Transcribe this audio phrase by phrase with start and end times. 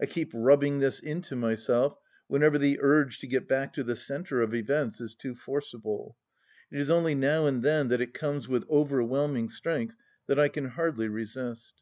[0.00, 4.40] I keep rubbing this into myself whenever the" urge" to get back to the centre
[4.40, 6.16] of events is too forcible.
[6.70, 9.96] It is only now and then that it comes with overwhelming strength
[10.28, 11.74] that I can hardly resist.